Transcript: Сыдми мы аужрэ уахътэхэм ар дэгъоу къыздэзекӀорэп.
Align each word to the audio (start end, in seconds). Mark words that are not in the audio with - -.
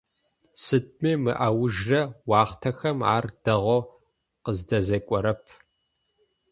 Сыдми 0.63 1.13
мы 1.23 1.31
аужрэ 1.45 2.01
уахътэхэм 2.29 2.99
ар 3.15 3.25
дэгъоу 3.43 3.81
къыздэзекӀорэп. 4.43 5.41